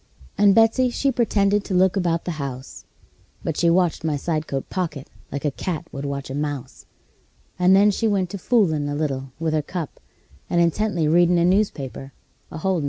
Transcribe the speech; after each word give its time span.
And 0.35 0.55
Betsey, 0.55 0.89
she 0.89 1.11
pretended 1.11 1.63
to 1.65 1.75
look 1.75 1.95
about 1.95 2.25
the 2.25 2.39
house, 2.43 2.85
But 3.43 3.55
she 3.55 3.69
watched 3.69 4.03
my 4.03 4.17
side 4.17 4.47
coat 4.47 4.67
pocket 4.67 5.07
like 5.31 5.45
a 5.45 5.51
cat 5.51 5.85
would 5.91 6.05
watch 6.05 6.31
a 6.31 6.33
mouse: 6.33 6.87
And 7.59 7.75
then 7.75 7.91
she 7.91 8.07
went 8.07 8.31
to 8.31 8.39
foolin' 8.39 8.89
a 8.89 8.95
little 8.95 9.31
with 9.39 9.53
her 9.53 9.61
cup, 9.61 9.99
And 10.49 10.59
intently 10.59 11.07
readin' 11.07 11.37
a 11.37 11.45
newspaper, 11.45 12.13
a 12.49 12.57
holdin' 12.57 12.57
it 12.57 12.57
wrong 12.57 12.61
side 12.63 12.77
up. 12.77 12.79